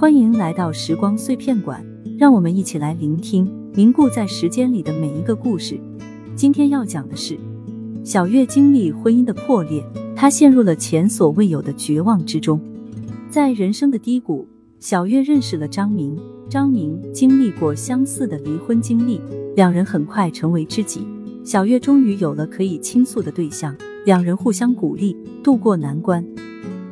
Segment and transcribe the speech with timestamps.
[0.00, 1.84] 欢迎来到时光碎片馆，
[2.18, 5.78] 让我们一起来聆听凝固在时间里的每一个故事。
[6.34, 7.38] 今天要讲的是
[8.02, 9.84] 小月经历婚姻的破裂，
[10.16, 12.58] 她陷入了前所未有的绝望之中。
[13.28, 14.48] 在人生的低谷，
[14.78, 16.18] 小月认识了张明。
[16.48, 19.20] 张明经历过相似的离婚经历，
[19.54, 21.06] 两人很快成为知己。
[21.44, 23.76] 小月终于有了可以倾诉的对象，
[24.06, 26.26] 两人互相鼓励，渡过难关。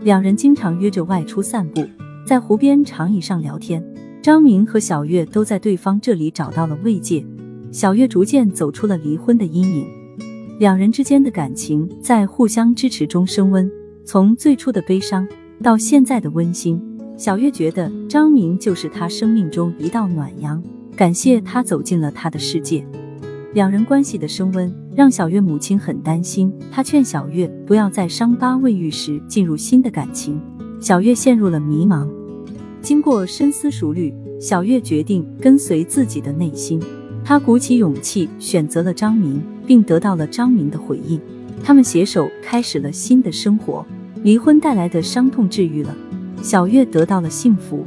[0.02, 1.82] 两人经常约着外出散步。
[2.28, 3.82] 在湖边长椅上聊天，
[4.20, 7.24] 张明和小月都在对方这里找到了慰藉。
[7.72, 9.86] 小月逐渐走出了离婚的阴影，
[10.58, 13.66] 两人之间的感情在互相支持中升温。
[14.04, 15.26] 从最初的悲伤
[15.62, 16.78] 到现在的温馨，
[17.16, 20.62] 小月觉得张明就是她生命中一道暖阳，
[20.94, 22.86] 感谢他走进了她的世界。
[23.54, 30.38] 两人关系的升温让小月母亲很担心，她劝小月不要在伤疤未愈时进入新的感情。
[30.78, 32.17] 小月陷入了迷茫。
[32.88, 36.80] 经过深思熟虑，小月决定跟随自己的内心。
[37.22, 41.20] 她鼓起勇气选择了张明，并得到了张明的回应。
[41.62, 43.84] 他们携手开始了新的生活。
[44.22, 45.94] 离婚带来的伤痛治愈了，
[46.40, 47.84] 小月得到了幸福。